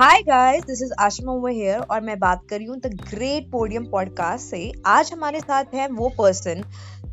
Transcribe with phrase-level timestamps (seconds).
[0.00, 3.50] Hi guys this is Ashma over here और मैं बात कर रही हूँ द ग्रेट
[3.50, 6.62] पोडियम पॉडकास्ट से। आज हमारे साथ है वो पर्सन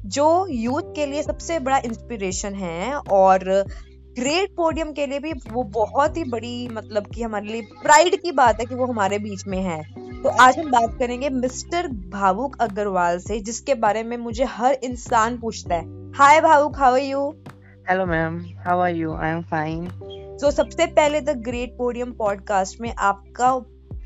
[0.06, 3.44] जो यूथ के लिए सबसे बड़ा इंस्पिरेशन है और
[4.19, 8.31] ग्रेट पोडियम के लिए भी वो बहुत ही बड़ी मतलब कि हमारे लिए प्राइड की
[8.31, 9.81] बात है कि वो हमारे बीच में है।
[10.24, 15.38] तो आज हम बात करेंगे मिस्टर भावुक अग्रवाल से, जिसके बारे में मुझे हर इंसान
[15.38, 17.30] पूछता है। Hi Bhavuk how are you
[17.90, 19.88] hello ma'am how are you I am fine
[20.38, 23.52] so so, सबसे पहले द ग्रेट पोडियम पॉडकास्ट में आपका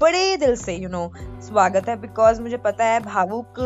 [0.02, 3.60] बड़े दिल से यू you नो know, स्वागत है बिकॉज़ मुझे पता है भावुक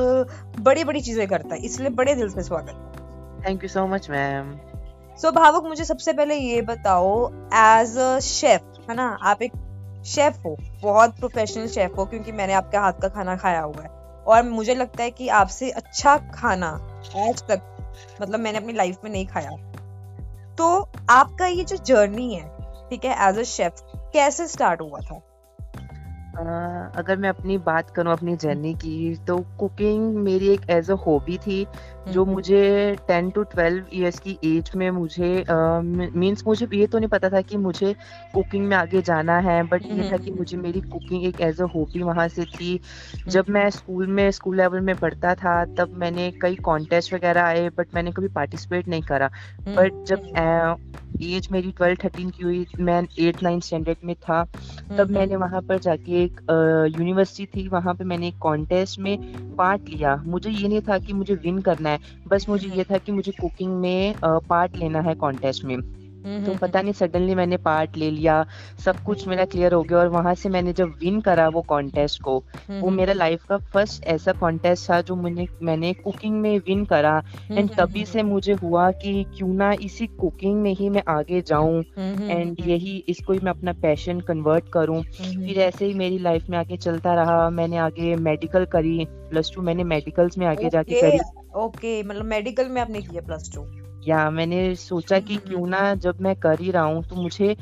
[0.60, 4.52] बड़ी बड़ी चीज़ें करता है इसलिए बड़े दिल से स्वागत। Thank you so much ma'am
[5.20, 9.52] so Bhavuk मुझे सबसे पहले ये बताओ एज अ शेफ है ना आप एक
[10.06, 13.90] शेफ हो बहुत प्रोफेशनल शेफ हो क्योंकि मैंने आपके हाथ का खाना खाया हुआ है।
[14.28, 16.70] और मुझे लगता है कि आपसे अच्छा खाना
[17.18, 17.62] आज तक
[18.22, 19.52] मतलब मैंने अपनी लाइफ में नहीं खाया।
[20.58, 22.55] तो आपका ये जो जर्नी है
[22.90, 23.82] ठीक है एज अ शेफ
[24.14, 25.22] कैसे स्टार्ट हुआ था?
[26.36, 30.94] Uh, अगर मैं अपनी बात करूँ अपनी जर्नी की तो कुकिंग मेरी एक एज अ
[30.94, 31.68] हॉबी थी
[32.10, 36.88] जो हम्म। मुझे टेन टू ट्वेल्व ईयर्स की एज में मुझे मींस uh, मुझे ये
[36.88, 37.94] तो नहीं पता था कि मुझे
[38.34, 41.62] कुकिंग में आगे जाना है बट ये था कि हम्म। मुझे मेरी कुकिंग एक एज
[41.62, 42.80] अ हॉबी वहाँ से थी।
[43.28, 47.70] जब मैं स्कूल में स्कूल लेवल में पढ़ता था तब मैंने कई कॉन्टेस्ट वगैरह आए
[47.70, 49.30] बट मैंने कभी पार्टिसिपेट नहीं करा।
[49.68, 50.30] बट जब
[51.24, 54.44] एज मेरी ट्वेल्व थर्टीन की हुई मैं एट नाइन स्टैंडर्ड में था।
[54.98, 56.40] तब मैंने वहाँ पर जाके एक
[56.92, 59.18] यूनिवर्सिटी थी। वहाँ पे मैंने एक कॉन्टेस्ट में
[59.58, 62.98] पार्ट लिया। मुझे ये नहीं था कि मुझे विन करना है। बस मुझे ये था
[62.98, 65.78] कि मुझे कुकिंग में पार्ट लेना है कॉन्टेस्ट में।
[66.46, 68.46] तो पता नहीं सडनली मैंने पार्ट ले लिया
[68.86, 72.22] सब कुछ मेरा क्लियर हो गया और वहाँ से मैंने जब विन करा वो कॉन्टेस्ट
[72.22, 72.38] को
[72.72, 77.22] वो मेरा लाइफ का फ़र्स्ट ऐसा कॉन्टेस्ट था जो मैंने मैंने कुकिंग में विन करा।
[77.52, 81.84] एंड तभी से मुझे हुआ कि क्यों ना इसी कुकिंग में ही मैं आगे जाऊँ।
[82.00, 86.58] एंड यही इसको ही मैं अपना पैशन कन्वर्ट करूँ। फिर ऐसे ही मेरी लाइफ में
[86.58, 91.20] आगे चलता रहा। मैंने आगे मेडिकल करी। प्लस टू मैंने मेडिकल्स में आगे जाके करी।
[91.56, 93.62] ओके मतलब मेडिकल में आपने किया प्लस टू
[94.08, 97.56] या मैंने सोचा कि क्यों ना जब मैं कर ही रहा हूँ तो मुझे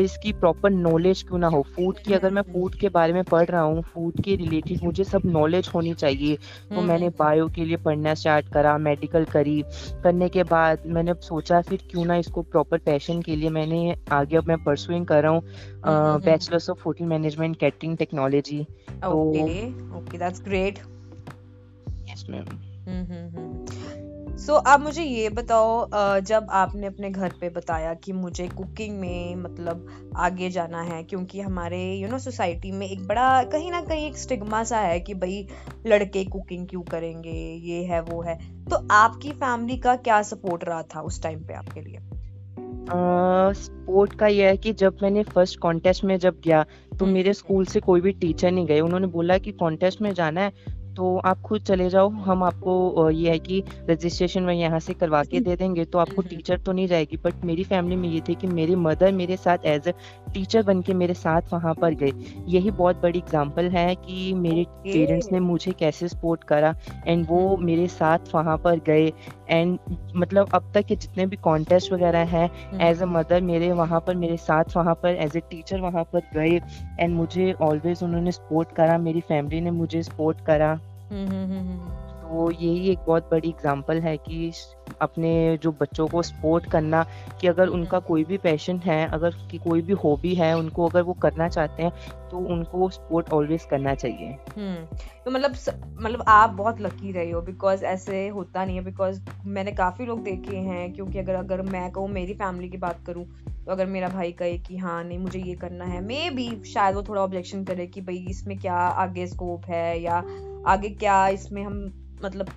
[0.00, 1.62] इसकी प्रॉपर नॉलेज क्यों ना हो?
[1.76, 5.04] फ़ूड की अगर मैं फ़ूड के बारे में पढ़ रहा हूँ फ़ूड के रिलेटेड मुझे
[5.04, 6.36] सब नॉलेज होनी चाहिए।
[6.74, 9.62] तो मैंने बायो के लिए पढ़ना स्टार्ट करा मेडिकल करी।
[10.04, 14.36] करने के बाद मैंने सोचा फिर क्यों ना इसको प्रॉपर पैशन के लिए मैंने आगे
[14.36, 18.60] अब मैं परसुइंग कर रहा हूँ bachelors of hotel management catering technology
[19.06, 19.42] okay
[19.98, 20.78] okay that's great
[22.08, 22.58] yes ma'am
[24.38, 25.88] so so, आप मुझे ये बताओ
[26.20, 31.40] जब आपने अपने घर पे बताया कि मुझे कुकिंग में मतलब आगे जाना है क्योंकि
[31.40, 35.14] हमारे यू नो सोसाइटी में एक बड़ा कहीं ना कहीं एक स्टिग्मा सा है कि
[35.14, 35.46] भाई
[35.86, 40.82] लड़के कुकिंग क्यों करेंगे ये है वो है। तो आपकी फैमिली का क्या सपोर्ट रहा
[40.82, 41.98] था उस टाइम पे आपके लिए?
[43.52, 46.62] सपोर्ट uh, का यह है कि जब मैंने फ़र्स्ट कॉन्टेस्ट में जब गया
[46.98, 50.14] तो हम्म। मेरे स्कूल से कोई भी टीचर नहीं गए। उन्होंने बोला कि कॉन्टेस्ट में
[50.14, 54.78] जाना है तो आप खुद चले जाओ। हम आपको ये है कि रजिस्ट्रेशन में यहाँ
[54.80, 58.08] से करवा के दे देंगे। तो आपको टीचर तो नहीं जाएगी बट मेरी फैमिली में
[58.08, 59.92] ये थे कि मेरी मदर मेरे साथ एज अ
[60.34, 62.12] टीचर बन के मेरे साथ वहाँ पर गए।
[62.48, 66.74] यही बहुत बड़ी एग्ज़ाम्पल है कि मेरे पेरेंट्स ने मुझे कैसे सपोर्ट करा
[67.06, 69.12] एंड वो मेरे साथ वहाँ पर गए।
[69.48, 69.78] एंड
[70.16, 72.50] मतलब अब तक के जितने भी कॉन्टेस्ट वगैरह हैं
[72.88, 76.28] एज अ मदर मेरे वहाँ पर मेरे साथ वहाँ पर एज ए टीचर वहाँ पर
[76.34, 76.60] गए
[77.00, 80.78] एंड मुझे ऑलवेज उन्होंने सपोर्ट करा। मेरी फैमिली ने मुझे सपोर्ट करा।
[81.10, 84.52] तो यही एक बहुत बड़ी एग्जांपल है कि
[85.00, 87.04] अपने जो बच्चों को सपोर्ट करना
[87.40, 91.02] कि अगर उनका कोई भी पैशन है अगर कि कोई भी हॉबी है उनको अगर
[91.02, 91.92] वो करना चाहते हैं
[92.30, 94.84] तो उनको सपोर्ट ऑलवेज करना चाहिए। हम्म
[95.24, 95.54] तो मतलब
[96.00, 100.24] मतलब आप बहुत लकी रहे हो बिकॉज़ ऐसे होता नहीं है बिकॉज़ मैंने काफ़ी लोग
[100.24, 103.24] देखे हैं क्योंकि अगर अगर मैं कहूँ मेरी फैमिली की बात करूँ
[103.66, 106.94] तो अगर मेरा भाई कहे कि हाँ नहीं मुझे ये करना है मे भी शायद
[106.94, 110.22] वो थोड़ा ऑब्जेक्शन करे कि भाई इसमें क्या आगे स्कोप है या
[110.66, 111.84] आगे क्या इसमें हम
[112.24, 112.48] मतलब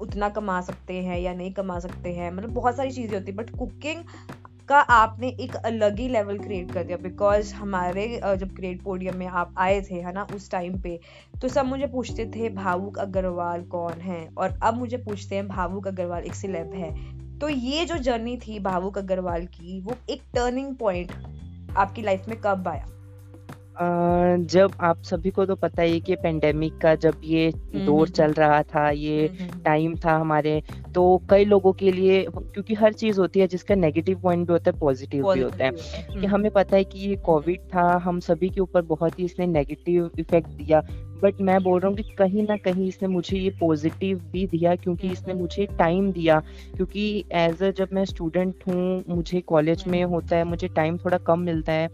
[0.00, 2.30] उतना कमा सकते हैं या नहीं कमा सकते हैं?
[2.30, 4.02] मतलब बहुत सारी चीज़ें होती बट कुकिंग
[4.68, 9.26] का आपने एक अलग ही लेवल क्रिएट कर दिया बिकॉज़ हमारे जब क्रिएट पोडियम में
[9.26, 11.00] आप आए थे, है ना, उस टाइम पे
[11.42, 14.28] तो सब मुझे पूछते थे, भावुक अग्रवाल कौन है?
[14.38, 17.38] और अब मुझे पूछते हैं, भावुक अग्रवाल एक सिलेब है?
[17.38, 21.12] तो ये जो जर्नी थी भावुक अग्रवाल की, वो एक टर्निंग पॉइंट
[21.76, 22.86] आपकी लाइफ में कब आया?
[23.76, 28.62] जब आप सभी को तो पता ही कि पेंडेमिक का जब ये दौर चल रहा
[28.62, 29.28] था ये
[29.64, 30.62] टाइम था हमारे
[30.94, 34.70] तो कई लोगों के लिए क्योंकि हर चीज़ होती है जिसका नेगेटिव पॉइंट भी होता
[34.70, 35.70] है पॉजिटिव भी होता है।
[36.20, 39.46] कि हमें पता है कि ये कोविड था हम सभी के ऊपर बहुत ही इसने
[39.46, 40.82] नेगेटिव इफ़ेक्ट दिया।
[41.22, 44.74] बट मैं बोल रहा हूँ कि कहीं ना कहीं इसने मुझे ये पॉजिटिव भी दिया
[44.74, 46.38] क्योंकि इसने हम्म। मुझे टाइम दिया।
[46.76, 50.98] क्योंकि एज अ जब मैं स्टूडेंट हूँ मुझे कॉलेज में हम्म। होता है मुझे टाइम
[50.98, 51.88] थोड़ा कम मिलता है।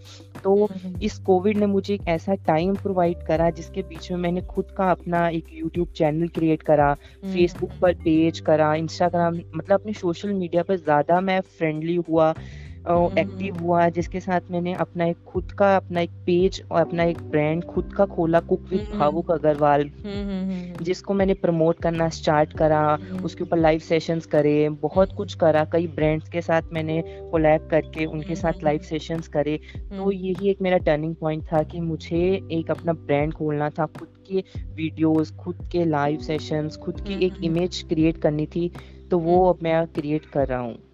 [0.45, 4.41] तो हम्म। इस कोविड ने मुझे एक ऐसा टाइम प्रोवाइड करा जिसके बीच में मैंने
[4.47, 9.93] खुद का अपना एक यूट्यूब चैनल क्रिएट करा फेसबुक पर पेज करा इंस्टाग्राम मतलब अपने
[9.93, 12.35] सोशल मीडिया पर ज़्यादा मैं फ्रेंडली हुआ।
[12.87, 17.05] एक्टिव हम्म। हुआ जिसके साथ मैंने अपना एक खुद का अपना एक पेज और अपना
[17.05, 22.09] एक ब्रांड खुद का खोला कुक विद हम्म भावुक अग्रवाल हम्म जिसको मैंने प्रमोट करना
[22.09, 27.03] स्टार्ट करा उसके ऊपर लाइव सेशंस करे बहुत कुछ करा कई ब्रांड्स के साथ मैंने
[27.31, 31.81] कोलैब करके उनके साथ लाइव सेशंस करे। तो यही एक मेरा टर्निंग पॉइंट था कि
[31.81, 34.45] मुझे एक अपना ब्रांड खोलना था खुद के
[34.75, 38.71] वीडियोस खुद के लाइव सेशंस खुद की एक इमेज क्रिएट करनी थी
[39.11, 40.86] तो वो अब मैं क्रिएट कर रहा हूँ।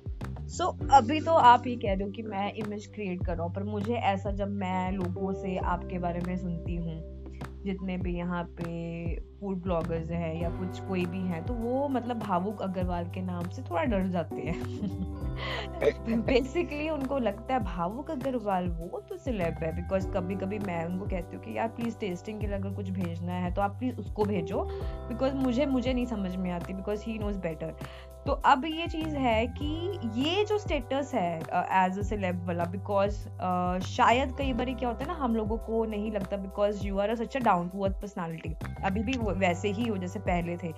[0.48, 3.44] सो so, अभी तो आप ये कह रहे हो कि मैं इमेज क्रिएट कर रहा
[3.44, 7.11] हूँ पर मुझे ऐसा जब मैं लोगों से आपके बारे में सुनती हूँ
[7.64, 12.18] जितने भी यहाँ पे फ़ूड ब्लॉगर्स हैं या कुछ कोई भी हैं तो वो मतलब
[12.18, 14.62] भावुक अग्रवाल के नाम से थोड़ा डर जाते हैं।
[16.26, 21.04] बेसिकली उनको लगता है भावुक अग्रवाल वो तो सिलेब है बिकॉज़ कभी कभी मैं उनको
[21.04, 23.96] कहती हूँ कि यार प्लीज़ टेस्टिंग के लिए अगर कुछ भेजना है तो आप प्लीज़
[23.96, 24.64] उसको भेजो
[25.08, 27.74] बिकॉज़ मुझे मुझे नहीं समझ में आती बिकॉज़ ही नोज़ बेटर
[28.26, 31.38] तो अब ये चीज़ है कि ये जो स्टेटस है
[31.84, 35.58] एज अ सेलेब वाला बिकॉज़ uh, शायद कई बार क्या होता है ना हम लोगों
[35.58, 38.54] को नहीं लगता because you are such a down to earth personality.
[38.84, 40.74] अभी भी वैसे ही हो जैसे पहले थे।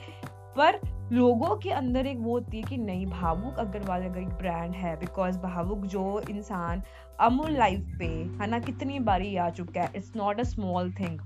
[0.56, 0.78] पर
[1.12, 4.96] लोगों के अंदर एक वो होती है कि नहीं, भावुक अग्रवाल अगर एक ब्रांड है
[5.00, 6.82] बिकॉज़ भावुक जो इंसान
[7.20, 8.06] अमूल लाइफ पे,
[8.40, 11.18] है ना, कितनी बारी आ चुका है it's not a small thing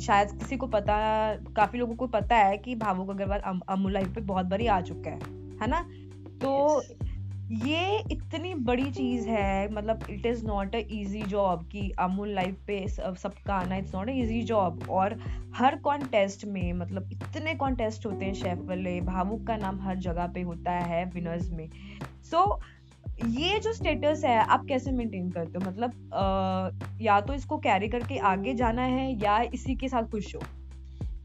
[0.00, 0.96] शायद किसी को पता,
[1.56, 5.10] काफ़ी लोगों को पता है कि भावुक अग्रवाल अमूल लाइफ पे बहुत बारी आ चुका
[5.10, 5.18] है
[5.60, 5.80] है ना?
[6.38, 6.82] तो
[7.52, 12.56] ये इतनी बड़ी चीज़ है मतलब it is not a easy job कि अमूल लाइफ
[12.66, 15.16] पे सबका आना it's not a easy job और
[15.56, 20.26] हर कॉन्टेस्ट में मतलब इतने कॉन्टेस्ट होते हैं शेफ वाले भावुक का नाम हर जगह
[20.26, 21.68] पे होता है विनर्स में।
[22.22, 22.58] सो so,
[23.20, 25.64] ये जो स्टेटस है आप कैसे मेंटेन करते हो?
[25.64, 26.70] मतलब आ,
[27.00, 30.48] या तो इसको कैरी करके आगे जाना है या इसी के साथ खुश हो?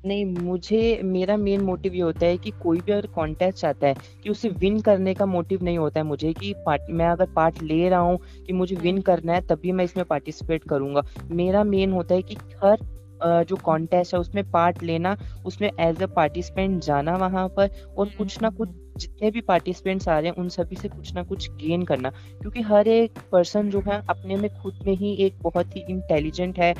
[0.07, 3.95] नहीं मुझे मेरा मेन मोटिव ये होता है कि कोई भी अगर कॉन्टेस्ट आता है
[4.23, 7.61] कि उसे विन करने का मोटिव नहीं होता है मुझे कि पार्ट मैं अगर पार्ट
[7.61, 11.91] ले रहा हूँ कि मुझे विन करना है तभी मैं इसमें पार्टिसिपेट करूँगा। मेरा मेन
[11.91, 12.85] होता है कि हर
[13.21, 15.15] जो कॉन्टेस्ट है उसमें पार्ट लेना
[15.45, 18.69] उसमें एज अ पार्टिसिपेंट जाना वहाँ पर और कुछ ना कुछ
[18.99, 22.61] जितने भी पार्टिसिपेंट्स आ रहे हैं उन सभी से कुछ ना कुछ गेन करना। क्योंकि
[22.61, 26.71] हर एक पर्सन जो है अपने में खुद में ही एक बहुत ही इंटेलिजेंट है।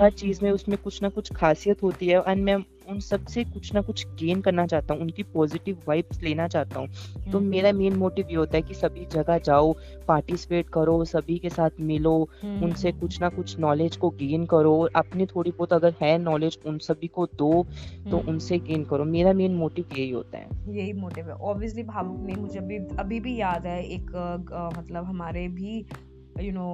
[0.00, 2.56] हर चीज़ में उसमें कुछ ना कुछ खासियत होती है एंड मैं
[2.88, 6.88] उन सबसे कुछ ना कुछ गेन करना चाहता हूँ उनकी पॉजिटिव वाइब्स लेना चाहता हूँ।
[7.32, 9.72] तो मेरा मेन मोटिव ये होता है कि सभी जगह जाओ
[10.08, 12.14] पार्टिसिपेट करो सभी के साथ मिलो
[12.44, 16.58] उनसे कुछ ना कुछ नॉलेज को गेन करो और अपनी थोड़ी बहुत अगर है नॉलेज
[16.66, 17.52] उन सभी को दो
[18.10, 22.20] तो उनसे गेन करो। मेरा मेन मोटिव यही होता है। यही मोटिव है। ऑब्वियसली भावुक
[22.20, 24.10] ने मुझे अभी अभी भी याद है एक
[24.78, 25.84] मतलब हमारे भी
[26.40, 26.66] यू नो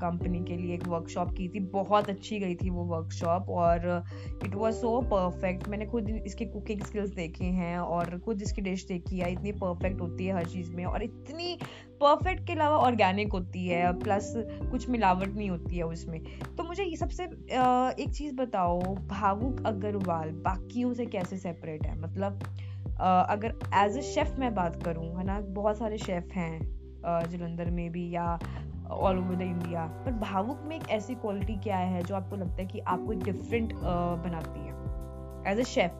[0.00, 4.04] कंपनी के लिए एक वर्कशॉप की थी। बहुत अच्छी गई थी वो वर्कशॉप और
[4.44, 8.84] इट वाज सो परफेक्ट मैंने खुद इसके कुकिंग स्किल्स देखे हैं और खुद इसकी डिश
[8.86, 11.58] देखी है। इतनी परफेक्ट होती है हर चीज़ में और इतनी
[12.00, 14.32] परफेक्ट के अलावा ऑर्गेनिक होती है। प्लस
[14.70, 16.20] कुछ मिलावट नहीं होती है उसमें।
[16.56, 21.98] तो मुझे ये सबसे एक चीज़ बताओ, भावुक अग्रवाल बाकियों से कैसे सेपरेट है?
[22.00, 22.42] मतलब
[23.00, 25.40] अगर एज अ शेफ़ मैं बात करूँ, है ना?
[25.40, 26.60] बहुत सारे शेफ़ हैं
[27.30, 28.38] जलंधर में भी या
[28.92, 32.62] ऑल ओवर द इंडिया पर भावुक में एक ऐसी क्वालिटी क्या है जो आपको लगता
[32.62, 35.52] है कि आपको डिफरेंट बनाती है?
[35.52, 35.90] एज अ शेफ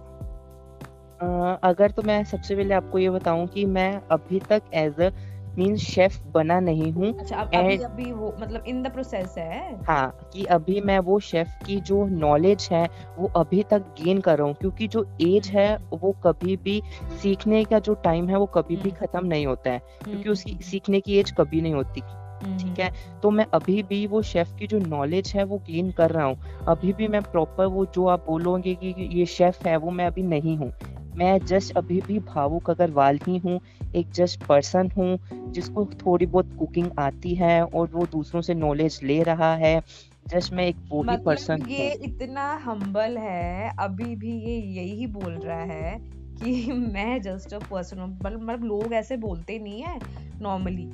[1.64, 5.10] अगर तो मैं सबसे पहले आपको ये बताऊँ कि मैं अभी तक एज अ
[5.58, 9.82] मीन शेफ बना नहीं हूँ। अच्छा अभी अभी वो मतलब इन द प्रोसेस है?
[9.84, 14.38] हाँ कि अभी मैं वो शेफ की जो नॉलेज है वो अभी तक गेन कर
[14.38, 16.80] रहा हूँ क्योंकि जो एज है वो कभी भी
[17.22, 21.00] सीखने का जो टाइम है वो कभी भी खत्म नहीं होता है क्योंकि उसकी सीखने
[21.00, 22.02] की एज कभी नहीं होती।
[22.42, 22.92] ठीक है?
[23.22, 26.36] तो मैं अभी भी वो शेफ की जो नॉलेज है वो गेन कर रहा हूँ।
[26.68, 30.22] अभी भी मैं प्रॉपर वो जो आप बोलोगे कि ये शेफ है वो मैं अभी
[30.22, 30.72] नहीं हूँ।
[31.16, 33.60] मैं जस्ट अभी भी भावुक अग्रवाल ही हूँ
[33.96, 35.18] एक जस्ट पर्सन हूँ
[35.52, 39.82] जिसको थोड़ी बहुत कुकिंग आती है और वो दूसरों से नॉलेज ले रहा है।
[40.28, 45.32] जस्ट मैं एक वो मतलब पर्सन ये इतना हम्बल है अभी भी ये यही बोल
[45.32, 45.98] रहा है
[46.40, 49.98] कि मैं जस्ट अ पर्सन हूँ। मतलब लोग ऐसे बोलते नहीं है
[50.40, 50.88] नॉर्मली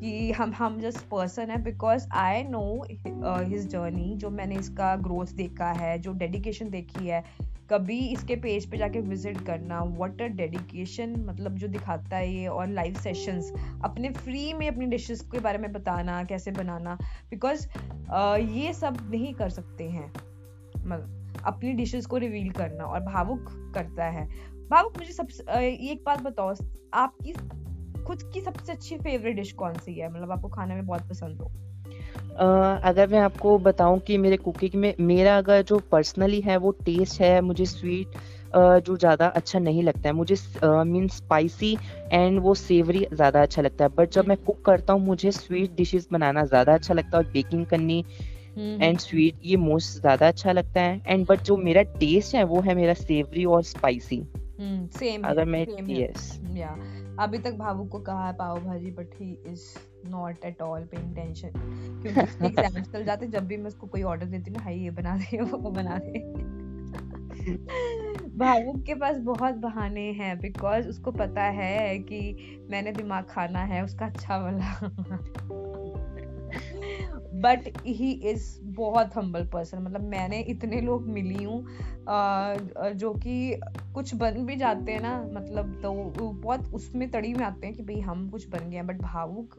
[0.00, 5.34] कि हम हम जस्ट पर्सन है because I know his journey जो मैंने इसका ग्रोथ
[5.34, 7.24] देखा है जो डेडिकेशन देखी है
[7.70, 12.46] कभी इसके पेज पे जाके विज़िट करना व्हाट अ डेडिकेशन मतलब जो दिखाता है ये
[12.46, 13.52] और लाइव सेशंस
[13.84, 16.98] अपने फ्री में अपनी डिशेस के बारे में बताना कैसे बनाना
[17.30, 20.12] बिकॉज़ uh, ये सब नहीं कर सकते हैं।
[20.76, 24.26] मतलब अपनी डिशेस को रिवील करना और भावुक करता है।
[24.70, 26.54] भावुक मुझे सबसे एक बात बताओ
[26.94, 27.32] आपकी
[28.06, 30.08] खुद की सबसे अच्छी फेवरेट डिश कौन सी है?
[30.08, 31.52] मतलब आपको खाने में बहुत पसंद हो।
[32.36, 36.70] Uh, अगर मैं आपको बताऊँ कि मेरे कुकिंग में मेरा अगर जो पर्सनली है वो
[36.84, 40.36] टेस्ट है मुझे स्वीट uh, जो ज़्यादा अच्छा नहीं लगता है। मुझे
[40.84, 41.72] मीन स्पाइसी
[42.12, 45.74] एंड वो सेवरी ज़्यादा अच्छा लगता है। बट जब मैं कुक करता हूँ मुझे स्वीट
[45.76, 48.04] डिशेस बनाना ज़्यादा अच्छा लगता है और बेकिंग करनी
[48.58, 52.60] एंड स्वीट ये मोस्ट ज़्यादा अच्छा लगता है। एंड बट जो मेरा टेस्ट है वो
[52.60, 54.22] है मेरा सेवरी और स्पाइसी
[54.60, 56.74] सेम अगर मैं यस या
[57.20, 59.62] अभी तक भावुक को कहा है pav bhaji but he is
[60.10, 61.48] not at all paying tension
[62.02, 64.90] क्योंकि उसके एग्ज़ाम्स चल जाते जब भी मैं उसको कोई ऑर्डर देती हूँ हाई ये
[64.90, 66.18] बना दे वो बना दे।
[68.38, 72.20] भावुक के पास बहुत बहाने हैं बिकॉज़ उसको पता है कि
[72.70, 74.90] मैंने दिमाग खाना है उसका अच्छा वाला।
[77.40, 81.64] बट ही इज़ बहुत हम्बल पर्सन मतलब मैंने इतने लोग मिली हूँ
[82.94, 83.60] जो कि
[83.94, 85.92] कुछ बन भी जाते हैं ना मतलब तो
[86.32, 89.56] बहुत उसमें तड़ी में आते हैं कि भाई हम कुछ बन गए हैं बट भावुक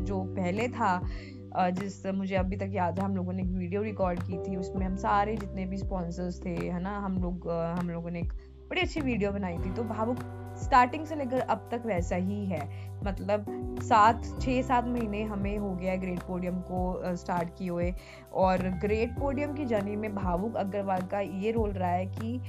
[0.00, 1.00] जो पहले था
[1.56, 4.84] जिस मुझे अभी तक याद है, हम लोगों ने एक वीडियो रिकॉर्ड की थी, उसमें
[4.86, 8.32] हम सारे जितने भी स्पॉन्सर्स थे, है ना, हम लोग हम लोगों ने एक
[8.70, 10.18] बड़ी अच्छी वीडियो बनाई थी तो भावुक
[10.58, 12.60] स्टार्टिंग से लेकर अब तक वैसा ही है।
[13.04, 13.46] मतलब
[13.82, 17.94] सात छः सात महीने हमें हो गया है ग्रेट पोडियम को स्टार्ट किए हुए।
[18.34, 22.40] और ग्रेट पोडियम की जर्नी में भावुक अग्रवाल का ये रोल रहा है कि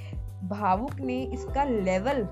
[0.43, 2.27] भावुक ने इसका लेवल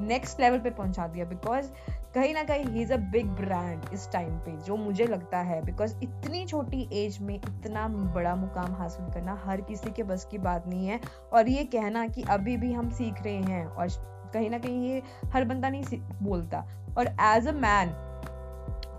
[0.00, 1.70] नेक्स्ट लेवल पे पहुँचा दिया। बिकॉज़
[2.14, 5.60] कहीं ना कहीं he is a big brand इस टाइम पे, जो मुझे लगता है।
[5.62, 10.38] बिकॉज़ इतनी छोटी एज में इतना बड़ा मुकाम हासिल करना हर किसी के बस की
[10.38, 11.00] बात नहीं है।
[11.32, 13.88] और ये कहना कि अभी भी हम सीख रहे हैं और
[14.34, 15.84] कहीं ना कहीं ये हर बंदा नहीं
[16.22, 16.64] बोलता।
[16.98, 18.00] और एज अ मैन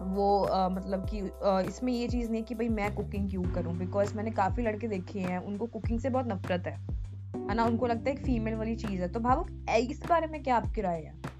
[0.02, 3.74] वो आ, मतलब कि आ, इसमें ये चीज़ नहीं कि भाई मैं कुकिंग क्यों करूँ?
[3.78, 6.74] बिकॉज़ मैंने काफ़ी लड़के देखे हैं उनको कुकिंग से बहुत नफरत है।
[7.50, 7.66] है ना?
[7.66, 10.82] उनको लगता है एक फीमेल वाली चीज़ है। तो भावुक इस बारे में क्या आपकी
[10.82, 11.35] राय है?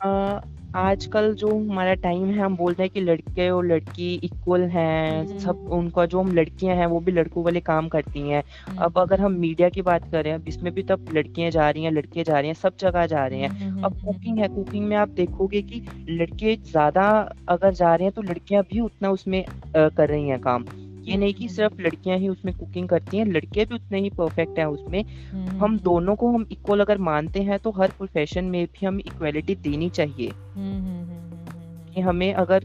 [0.00, 5.56] आजकल जो हमारा टाइम है हम बोलते हैं कि लड़के और लड़की इक्वल हैं। सब
[5.70, 8.42] उनका जो हम लड़कियाँ हैं वो भी लड़कों वाले काम करती हैं।
[8.78, 11.90] अब अगर हम मीडिया की बात करें अब इसमें भी तब लड़कियाँ जा रही हैं
[11.92, 13.50] लड़के जा रहे हैं सब जगह जा रहे हैं।
[13.82, 17.08] अब कुकिंग है कुकिंग में आप देखोगे कि लड़के ज़्यादा
[17.48, 19.44] अगर जा रहे हैं तो लड़कियाँ भी उतना उसमें
[19.76, 20.64] कर रही हैं काम।
[21.08, 24.58] ये नहीं कि सिर्फ़ लड़कियाँ ही उसमें कुकिंग करती हैं लड़के भी उतने ही परफेक्ट
[24.58, 28.66] हैं उसमें। हम्म, हम दोनों को हम इक्वल अगर मानते हैं तो हर प्रोफेशन में
[28.66, 32.64] भी हम इक्वलिटी देनी चाहिए। हम्म, कि हमें अगर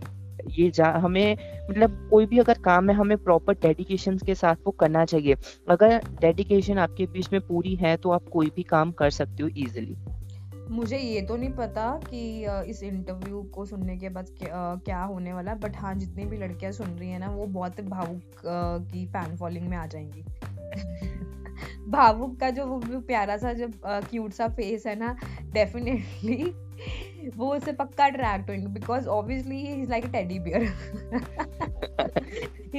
[0.49, 1.37] ये जा हमें
[1.69, 5.35] मतलब कोई भी अगर काम है हमें प्रॉपर डेडिकेशन के साथ वो करना चाहिए।
[5.69, 9.49] अगर डेडिकेशन आपके बीच में पूरी है तो आप कोई भी काम कर सकते हो
[9.49, 9.95] इजिली
[10.71, 15.53] मुझे ये तो नहीं पता कि इस इंटरव्यू को सुनने के बाद क्या होने वाला
[15.53, 18.21] बट हाँ जितनी भी लड़कियाँ सुन रही है ना, वो बहुत भावुक
[18.91, 20.23] की फ़ैन फॉलोइंग में आ जाएँगी।
[21.91, 25.15] भावुक का जो वो प्यारा सा जब क्यूट सा फेस है ना
[25.53, 26.53] डेफिनेटली
[27.29, 30.69] वो उसे पक्का अट्रैक्ट होंगे because obviously he is like a teddy bear he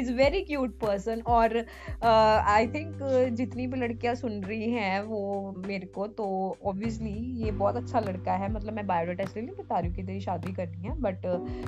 [0.01, 1.67] is very cute person और
[2.05, 7.45] आई uh, थिंक uh, जितनी भी लड़कियाँ सुन रही हैं वो मेरे को तो ऑब्वियसली
[7.45, 10.21] ये बहुत अच्छा लड़का है। मतलब मैं बायोडाटा इसलिए नहीं बता रही हूँ कि तेरी
[10.21, 11.17] शादी करनी है बट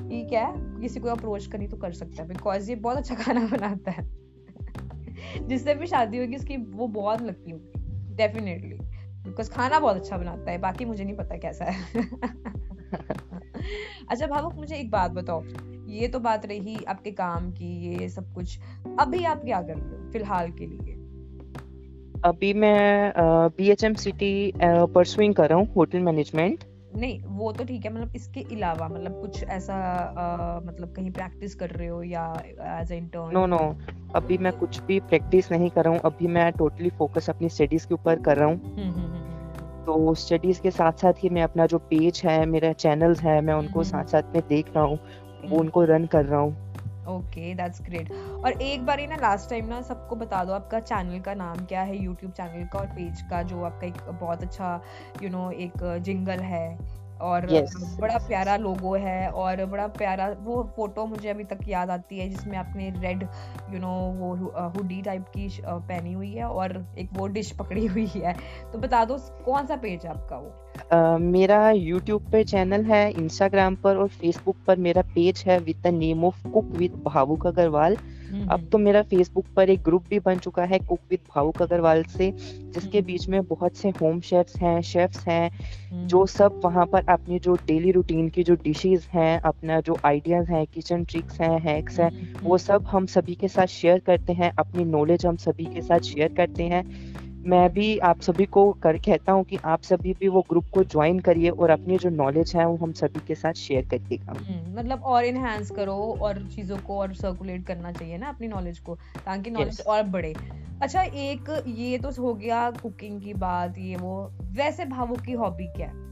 [0.08, 0.80] ठीक है?
[0.80, 4.06] किसी को अप्रोच करनी तो कर सकता है बिकॉज़ ये बहुत अच्छा खाना बनाता है।
[5.48, 7.72] जिससे भी शादी होगी उसकी वो बहुत लगती होगी
[8.16, 8.78] डेफिनेटली
[9.26, 12.02] बिकॉज़ खाना बहुत अच्छा बनाता है बाकी मुझे नहीं पता कैसा है।
[14.10, 15.44] अच्छा भावुक मुझे एक बात बताओ।
[15.88, 18.58] ये तो बात रही आपके काम की ये सब कुछ।
[19.00, 20.92] अभी आप क्या कर रहे हो फ़िलहाल के लिए?
[22.24, 23.12] अभी मैं
[23.56, 26.64] B H M C T pursuing कर रहा हूँ होटल मैनेजमेंट
[26.96, 31.54] नहीं वो तो ठीक है मतलब इसके अलावा मतलब कुछ ऐसा आ, मतलब कहीं प्रैक्टिस
[31.54, 32.42] कर रहे हो या
[32.80, 33.76] एज इंटर्न नो नो
[34.14, 37.86] अभी मैं कुछ भी प्रैक्टिस नहीं कर रहा हूँ। अभी मैं टोटली फोकस अपनी स्टडीज़
[37.86, 39.05] के ऊपर कर रहा हूँ। हम्म, हम्म,
[39.86, 43.54] तो स्टडीज़ के साथ साथ ही मैं अपना जो पेज है मेरा चैनल्स है मैं
[43.54, 44.98] उनको साथ साथ में देख रहा हूँ
[45.46, 46.52] वो उनको रन कर रहा हूँ।
[47.08, 48.10] ओके दैट्स ग्रेट
[48.44, 51.82] और एक बार ना लास्ट टाइम ना सबको बता दो आपका चैनल का नाम क्या
[51.82, 54.82] है यूट्यूब चैनल का और पेज का जो आपका एक बहुत अच्छा
[55.22, 56.78] यू you नो know, एक जिंगल है।
[57.20, 58.00] और yes.
[58.00, 62.28] बड़ा प्यारा लोगो है और बड़ा प्यारा वो फ़ोटो मुझे अभी तक याद आती है
[62.28, 63.22] जिसमें आपने रेड
[63.70, 64.34] यू नो वो
[64.76, 68.36] हुडी टाइप की पहनी हुई है और एक वो डिश पकड़ी हुई है।
[68.72, 70.52] तो बता दो कौन सा पेज है आपका वो?
[70.92, 75.82] Uh, मेरा यूट्यूब पे चैनल है इंस्टाग्राम पर और फेसबुक पर मेरा पेज है with
[75.84, 77.96] the name of cook with Bhavuk Agarwal
[78.26, 81.62] अब हम्म। तो मेरा फेसबुक पर एक ग्रुप भी बन चुका है कुक विद भावुक
[81.62, 85.50] अग्रवाल से जिसके हम्म। बीच में बहुत से होम शेफ्स हैं शेफ्स हैं
[86.06, 89.96] जो हम्म सब वहाँ पर अपनी जो डेली रूटीन की जो डिशेज हैं अपना जो
[90.04, 93.98] आइडियाज़ हैं किचन ट्रिक्स हैं हैक्स हैं हम्म वो सब हम सभी के साथ शेयर
[93.98, 97.05] करते हैं अपनी नॉलेज हम सभी के साथ शेयर करते हैं।
[97.46, 100.84] मैं भी आप सभी को कर कहता हूँ कि आप सभी भी वो ग्रुप को
[100.84, 104.78] ज्वाइन करिए और अपनी जो नॉलेज है वो हम सभी के साथ शेयर करिएगा हम्म,
[104.78, 108.94] मतलब और इनहेंस करो और चीज़ों को और सर्कुलेट करना चाहिए ना अपनी नॉलेज को
[108.94, 110.34] ताकि नॉलेज यस और बढ़े।
[110.82, 115.66] अच्छा एक ये तो हो गया कुकिंग की बात ये वो वैसे भावुक की हॉबी
[115.66, 116.04] क्या है?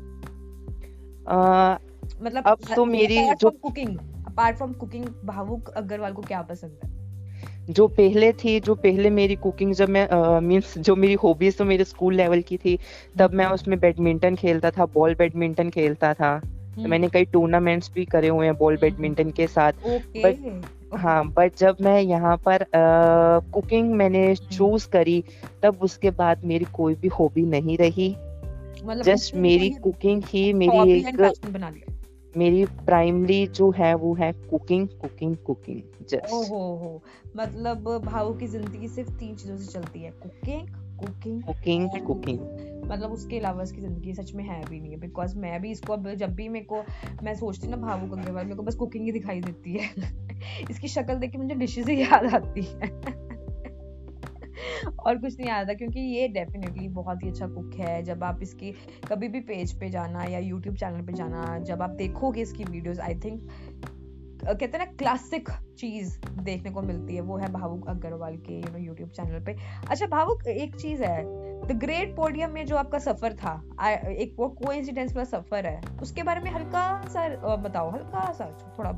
[2.22, 7.03] मतलब अब तो मेरी जो कुकिंग अपार्ट फ्रॉम कुकिंग भावुक अग्रवाल को क्या पसंद है?
[7.70, 11.84] जो पहले थी जो पहले मेरी कुकिंग जब मैं मींस जो मेरी हॉबीज तो मेरे
[11.84, 12.78] स्कूल लेवल की थी
[13.18, 17.24] तब मैं हम्म उसमें बैडमिंटन खेलता था बॉल बैडमिंटन खेलता था। तो हम्म। मैंने कई
[17.24, 19.72] टूर्नामेंट्स भी करे हुए हैं बॉल हम्म। बैडमिंटन के साथ।
[20.16, 20.62] बट
[20.94, 22.64] हाँ बट जब मैं यहाँ पर
[23.52, 25.24] कुकिंग मैंने हम्म। चूज़ करी
[25.62, 28.16] तब उसके बाद मेरी कोई भी हॉबी नहीं रही।
[28.84, 31.16] मतलब जस्ट मेरी कुकिंग ही मेरी एक
[31.50, 31.93] बना लिया।
[32.36, 37.02] मेरी प्राइमरी जो है वो है कुकिंग कुकिंग कुकिंग जस्ट। ओहो हो।
[37.36, 42.40] मतलब भावुक की ज़िंदगी सिर्फ़ तीन चीज़ों से चलती है कुकिंग कुकिंग कुकिंग कुकिंग।
[42.90, 45.92] मतलब उसके अलावा उसकी ज़िंदगी सच में है भी नहीं है बिकॉज़ मैं भी इसको
[45.92, 46.82] अब जब भी मेरे को
[47.22, 49.88] मैं सोचती हूँ ना भावुक अग्रवाल मेरे को बस कुकिंग ही दिखाई देती है।
[50.70, 52.90] इसकी शक्ल देख के मुझे डिशेज ही याद आती है।
[54.98, 58.72] और कुछ नहीं आता क्योंकि ये डेफिनेटली बहुत ही अच्छा कुक है। जब आप इसके
[59.08, 63.00] कभी भी पेज पे जाना या यूट्यूब चैनल पे जाना, जब आप देखोगे इसकी वीडियोस
[63.00, 63.50] आई थिंक
[64.42, 68.72] कहते हैं ना क्लासिक चीज़ देखने को मिलती है। वो है भावुक अग्रवाल के यू
[68.72, 69.56] नो यूट्यूब चैनल पे।
[69.90, 71.22] अच्छा भावुक, एक चीज़ है
[71.66, 73.54] द ग्रेट पोडियम में जो आपका सफ़र था
[74.10, 78.92] एक वो कोइंसिडेंस वाला सफ़र है, उसके बारे में हल्का सा बताओ, हल्का सा, थोड़ा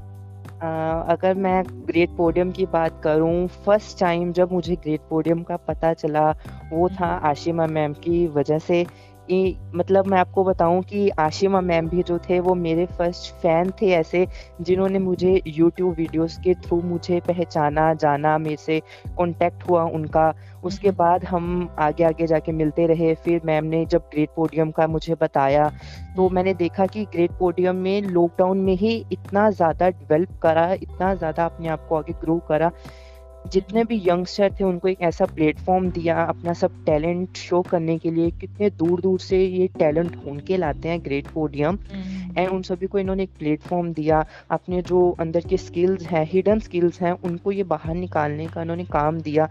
[0.61, 5.93] अगर मैं ग्रेट पोडियम की बात करूँ फ़र्स्ट टाइम जब मुझे ग्रेट पोडियम का पता
[5.95, 6.31] चला
[6.73, 8.85] वो था हम्म। आशिमा मैम की वजह से
[9.29, 13.71] कि मतलब मैं आपको बताऊँ कि आशिमा मैम भी जो थे वो मेरे फ़र्स्ट फ़ैन
[13.81, 14.27] थे ऐसे
[14.61, 20.33] जिन्होंने मुझे यूट्यूब वीडियोस के थ्रू मुझे पहचाना जाना मेरे से कांटेक्ट हुआ उनका।
[20.65, 24.71] उसके हम्म। बाद हम आगे आगे जाके मिलते रहे। फिर मैम ने जब ग्रेट पोडियम
[24.71, 25.69] का मुझे बताया
[26.17, 30.73] तो हम्म। मैंने देखा कि ग्रेट पोडियम में लॉकडाउन में ही इतना ज़्यादा डेवलप करा
[30.73, 32.71] इतना ज़्यादा अपने आप को आगे ग्रो करा।
[33.53, 38.11] जितने भी यंगस्टर थे उनको एक ऐसा प्लेटफॉर्म दिया अपना सब टैलेंट शो करने के
[38.11, 41.79] लिए कितने दूर दूर से ये टैलेंट ढूंढ के लाते हैं ग्रेट पोडियम
[42.39, 46.59] एंड उन सभी को इन्होंने एक प्लेटफॉर्म दिया। अपने जो अंदर के स्किल्स हैं हिडन
[46.61, 49.49] स्किल्स हैं उनको ये बाहर निकालने का इन्होंने काम दिया।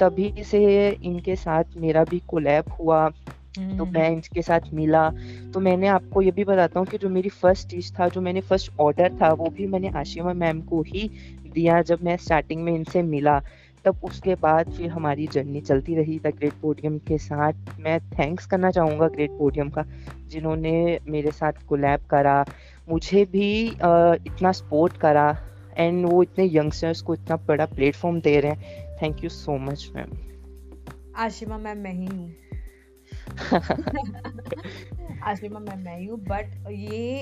[0.00, 3.08] तभी से इनके साथ मेरा भी कोलैब हुआ
[3.56, 5.08] तो हम्म। मैं इनके साथ मिला।
[5.54, 8.40] तो मैंने आपको ये भी बताता हूँ कि जो मेरी फ़र्स्ट डिश था जो मैंने
[8.40, 11.10] फ़र्स्ट ऑर्डर था वो भी मैंने आशिमा मैम को ही
[11.54, 13.40] दिया। जब मैं स्टार्टिंग में इनसे मिला
[13.84, 18.46] तब उसके बाद फिर हमारी जर्नी चलती रही द ग्रेट पोडियम के साथ। मैं थैंक्स
[18.46, 19.84] करना चाहूँगा ग्रेट पोडियम का
[20.28, 22.44] जिन्होंने मेरे साथ कोलैब करा
[22.88, 25.28] मुझे भी इतना सपोर्ट करा
[25.76, 29.90] एंड वो इतने यंगस्टर्स को इतना बड़ा प्लेटफॉर्म दे रहे हैं। Thank you so much
[29.94, 30.10] ma'am
[31.16, 32.32] Ashima ma'am मैं ही हूँ।
[35.22, 37.20] आशिमा मैम मैं मैं हूँ बट ये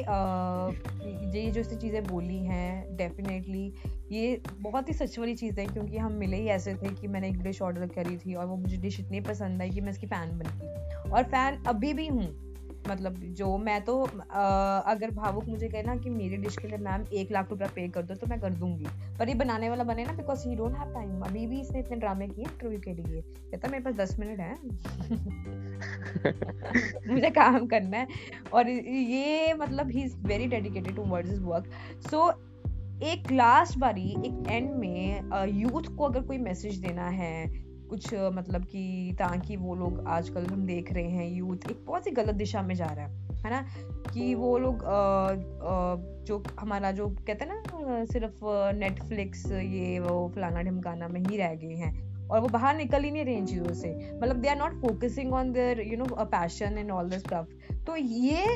[1.34, 3.72] ये जो सी चीज़ें बोली हैं डेफिनेटली
[4.12, 7.28] ये बहुत ही सच वाली चीज़ है, क्योंकि हम मिले ही ऐसे थे कि मैंने
[7.28, 10.06] एक डिश ऑर्डर करी थी और वो मुझे डिश इतनी पसंद आई कि मैं इसकी
[10.06, 12.45] फ़ैन बन गई। और फ़ैन अभी भी हूँ
[12.88, 16.78] मतलब जो मैं तो अ, अगर भावुक मुझे कहे ना कि मेरी डिश के लिए
[16.78, 18.86] मैम एक लाख रुपया पे कर दो तो मैं कर दूँगी।
[19.18, 21.96] पर ये बनाने वाला बने ना because he don't have time अभी भी इसने इतने
[21.96, 24.56] ड्रामे किए इंटरव्यू के लिए। कहता मेरे पास दस मिनट है।
[27.12, 28.08] मुझे काम करना है।
[28.52, 31.64] और ये मतलब he is very dedicated towards his work
[32.10, 32.32] so
[33.02, 38.64] एक लास्ट बारी एक एंड में यूथ को अगर कोई मैसेज देना है कुछ मतलब
[38.64, 42.62] कि ताकि वो लोग आजकल हम देख रहे हैं यूथ एक बहुत ही गलत दिशा
[42.62, 43.66] में जा रहा है है ना?
[44.14, 48.38] कि वो लोग अ, अ, जो हमारा जो कहते हैं ना सिर्फ़
[48.76, 53.10] नेटफ्लिक्स ये वो फलाना ढिमकाना में ही रह गए हैं और वो बाहर निकल ही
[53.10, 56.78] नहीं रहे इन चीज़ों से। मतलब they are not focusing on their you know passion
[56.78, 58.46] and all this stuff तो ये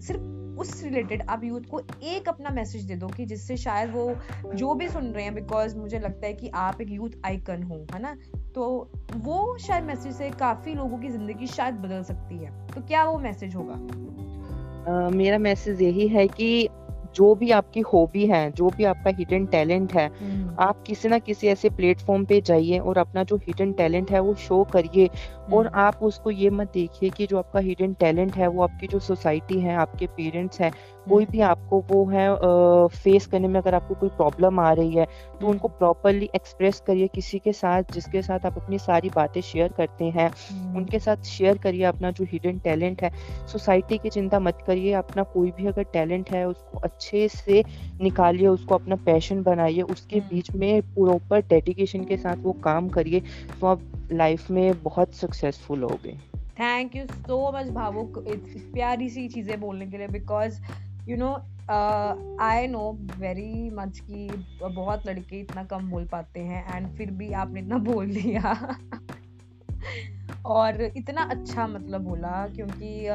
[0.00, 4.16] सिर्फ़ उस रिलेटेड आप यूथ को एक अपना मैसेज दे दो कि जिससे शायद वो
[4.54, 7.86] जो भी सुन रहे हैं बिकॉज़ मुझे लगता है कि आप एक यूथ आइकन हो
[7.94, 8.16] है ना?
[8.54, 13.04] तो वो शायद मैसेज से काफ़ी लोगों की ज़िंदगी शायद बदल सकती है। तो क्या
[13.04, 13.74] वो मैसेज होगा?
[13.74, 16.68] uh, मेरा मैसेज यही है कि
[17.14, 20.06] जो भी आपकी हॉबी है जो भी आपका हिडन टैलेंट है
[20.60, 24.34] आप किसी ना किसी ऐसे प्लेटफॉर्म पे जाइए और अपना जो हिडन टैलेंट है वो
[24.38, 25.08] शो करिए।
[25.52, 28.98] और आप उसको ये मत देखिए कि जो आपका हिडन टैलेंट है वो आपकी जो
[28.98, 30.72] सोसाइटी है आपके पेरेंट्स हैं
[31.08, 32.28] कोई भी आपको वो है
[32.94, 35.06] फेस करने में अगर आपको कोई प्रॉब्लम आ रही है
[35.40, 39.72] तो उनको प्रॉपरली एक्सप्रेस करिए किसी के साथ जिसके साथ आप अपनी सारी बातें शेयर
[39.72, 40.30] करते हैं।
[40.76, 43.10] उनके साथ शेयर करिए अपना जो हिडन टैलेंट है।
[43.46, 47.62] सोसाइटी की चिंता मत करिए अपना कोई भी अगर टैलेंट है उसको अच्छे से
[48.00, 53.20] निकालिए उसको अपना पैशन बनाइए उसके बीच में प्रॉपर डेडिकेशन के साथ वो काम करिए
[53.60, 56.18] तो आप लाइफ में बहुत सक्सेसफुल हो गए
[56.60, 58.18] थैंक यू सो मच भावुक
[58.74, 60.60] प्यारी सी चीज़ें बोलने के लिए because
[61.10, 61.32] you know
[62.42, 64.28] I know very much कि
[64.62, 68.52] बहुत लड़के इतना कम बोल पाते हैं एंड फिर भी आपने इतना बोल लिया
[70.46, 73.08] और इतना अच्छा मतलब बोला क्योंकि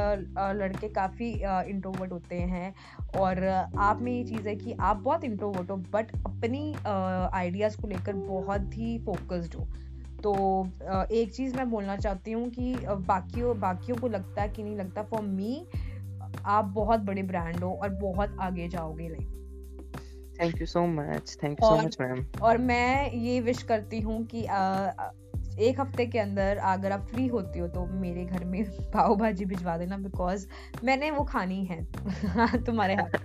[0.59, 1.29] लड़के काफ़ी
[1.69, 2.73] इंट्रोवर्ट होते हैं
[3.15, 3.43] और
[3.77, 6.75] आप में ये चीज़ है कि आप बहुत इंट्रोवर्ट हो बट अपनी
[7.33, 9.67] आइडियाज़ को लेकर बहुत ही फोकस्ड हो।
[10.23, 10.33] तो
[11.11, 12.75] एक चीज़ मैं बोलना चाहती हूँ कि
[13.07, 15.67] बाकियों बाकियों को लगता है कि नहीं लगता फॉर मी
[16.45, 19.31] आप बहुत बड़े ब्रांड हो और बहुत आगे जाओगे life
[20.41, 24.25] thank you so much thank you so much ma'am और मैं ये विश करती हूँ
[24.25, 24.91] कि आ,
[25.59, 29.45] एक हफ़्ते के अंदर अगर आप फ्री होती हो तो मेरे घर में पाव भाजी
[29.45, 30.47] भिजवा देना बिकॉज़
[30.83, 31.83] मैंने वो खानी है
[32.63, 33.17] तुम्हारे हाथ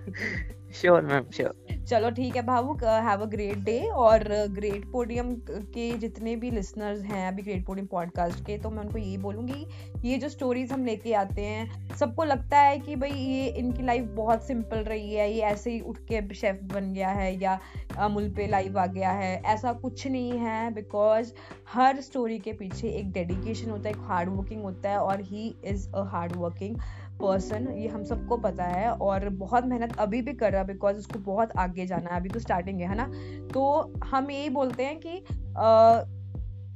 [0.73, 5.91] श्योर मैम श्योर चलो ठीक है, Bhavuk have a great day और ग्रेट पोडियम के
[5.97, 9.65] जितने भी लिसनर्स हैं अभी ग्रेट पोडियम पॉडकास्ट के तो मैं उनको यही बोलूँगी,
[10.05, 14.05] ये जो स्टोरीज हम लेके आते हैं, सबको लगता है कि भाई ये इनकी लाइफ
[14.15, 17.59] बहुत सिंपल रही है, ये ऐसे ही उठ के शेफ बन गया है या
[17.99, 21.33] अमूल पे लाइव आ गया है, ऐसा कुछ नहीं है बिकॉज़
[21.73, 25.53] हर स्टोरी के पीछे एक डेडिकेशन होता है, एक हार्ड वर्किंग होता है और he
[25.65, 26.77] is a hard working
[27.21, 30.97] person ये हम सबको पता है और बहुत मेहनत अभी भी कर रहा है बिकॉज़
[30.97, 33.11] उसको बहुत आगे जाना है अभी तो स्टार्टिंग है ना?
[33.53, 35.23] तो हम यही बोलते हैं कि
[35.57, 36.01] आ,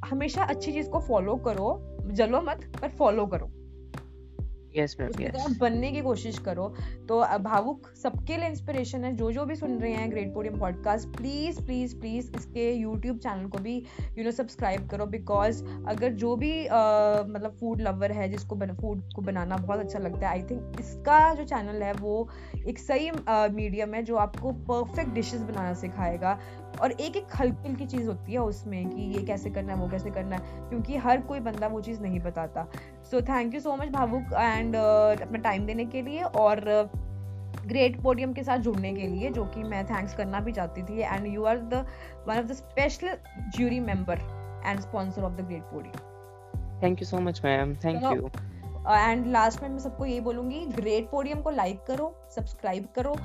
[0.09, 1.79] हमेशा अच्छी चीज़ को फॉलो करो
[2.11, 3.51] जलो मत पर फॉलो करो।
[4.75, 5.57] Yes, yes.
[5.59, 6.67] बनने की कोशिश करो।
[7.09, 11.07] तो भावुक सबके लिए इंस्पिरेशन है। जो जो भी सुन रहे हैं great podium podcast
[11.17, 13.75] please please please इसके यूट्यूब चैनल को भी
[14.17, 19.01] यू नो सब्सक्राइब करो। बिकॉज़ अगर जो भी uh, मतलब फ़ूड लवर है जिसको फ़ूड
[19.13, 22.29] को बनाना बहुत अच्छा लगता है आई थिंक इसका जो चैनल है वो
[22.67, 26.37] एक सही मीडियम uh, है जो आपको परफेक्ट डिशेस बनाना सिखाएगा।
[26.81, 29.89] और एक एक हल्की हल्की चीज़ होती है उसमें कि ये कैसे करना है वो
[29.89, 32.67] कैसे करना है क्योंकि हर कोई बंदा वो चीज़ नहीं बताता।
[33.11, 36.89] So thank you so much Bhavuk and अपना टाइम देने के लिए और
[37.67, 40.83] ग्रेट uh, पोडियम के साथ जुड़ने के लिए जो कि मैं थैंक्स करना भी चाहती
[40.83, 41.85] थी and you are the
[42.27, 43.17] one of the special
[43.55, 44.19] jury member
[44.65, 48.29] and sponsor of the great podium thank you so much ma'am thank you
[48.87, 53.15] and last में मैं सबको ये बोलूँगी ग्रेट पोडियम को लाइक करो सब्सक्राइब करो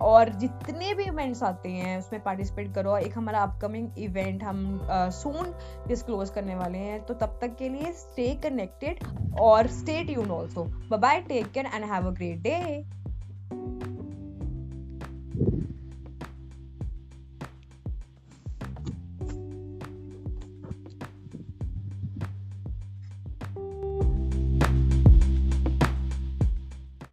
[0.00, 4.80] और जितने भी इवेंट्स आते हैं, उसमें पार्टिसिपेट करो। एक हमारा अपकमिंग इवेंट हम
[5.12, 5.52] सून
[5.88, 9.04] डिस्क्लोज करने वाले हैं। तो तब तक के लिए स्टे कनेक्टेड
[9.40, 12.56] और stay tune also bye take care and have a great day